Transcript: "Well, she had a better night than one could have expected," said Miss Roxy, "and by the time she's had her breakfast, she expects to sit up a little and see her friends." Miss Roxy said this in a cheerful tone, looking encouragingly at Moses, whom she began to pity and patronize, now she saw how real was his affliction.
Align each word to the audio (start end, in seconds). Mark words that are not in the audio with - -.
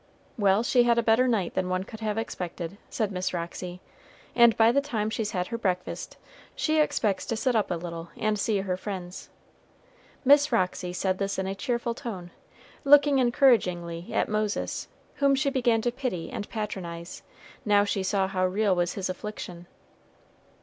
"Well, 0.35 0.63
she 0.63 0.81
had 0.81 0.97
a 0.97 1.03
better 1.03 1.27
night 1.27 1.53
than 1.53 1.69
one 1.69 1.83
could 1.83 1.99
have 1.99 2.17
expected," 2.17 2.79
said 2.89 3.11
Miss 3.11 3.35
Roxy, 3.35 3.81
"and 4.35 4.57
by 4.57 4.71
the 4.71 4.81
time 4.81 5.11
she's 5.11 5.29
had 5.29 5.49
her 5.49 5.59
breakfast, 5.59 6.17
she 6.55 6.79
expects 6.79 7.23
to 7.27 7.37
sit 7.37 7.55
up 7.55 7.69
a 7.69 7.75
little 7.75 8.09
and 8.17 8.39
see 8.39 8.61
her 8.61 8.75
friends." 8.77 9.29
Miss 10.25 10.51
Roxy 10.51 10.91
said 10.91 11.19
this 11.19 11.37
in 11.37 11.45
a 11.45 11.53
cheerful 11.53 11.93
tone, 11.93 12.31
looking 12.83 13.19
encouragingly 13.19 14.07
at 14.11 14.27
Moses, 14.27 14.87
whom 15.17 15.35
she 15.35 15.51
began 15.51 15.83
to 15.83 15.91
pity 15.91 16.31
and 16.31 16.49
patronize, 16.49 17.21
now 17.63 17.83
she 17.83 18.01
saw 18.01 18.27
how 18.27 18.43
real 18.47 18.75
was 18.75 18.93
his 18.93 19.07
affliction. 19.07 19.67